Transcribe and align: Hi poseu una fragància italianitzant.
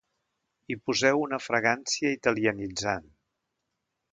Hi 0.73 0.77
poseu 0.87 1.21
una 1.25 1.39
fragància 1.49 2.15
italianitzant. 2.17 3.07